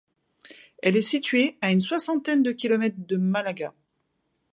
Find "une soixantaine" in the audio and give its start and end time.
1.71-2.41